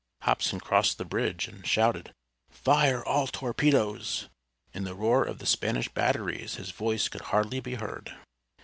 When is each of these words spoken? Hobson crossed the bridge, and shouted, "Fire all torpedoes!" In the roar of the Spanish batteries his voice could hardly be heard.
Hobson 0.23 0.59
crossed 0.59 0.97
the 0.97 1.05
bridge, 1.05 1.47
and 1.47 1.63
shouted, 1.63 2.11
"Fire 2.49 3.05
all 3.05 3.27
torpedoes!" 3.27 4.29
In 4.73 4.83
the 4.83 4.95
roar 4.95 5.23
of 5.23 5.37
the 5.37 5.45
Spanish 5.45 5.89
batteries 5.89 6.55
his 6.55 6.71
voice 6.71 7.07
could 7.07 7.21
hardly 7.21 7.59
be 7.59 7.75
heard. 7.75 8.17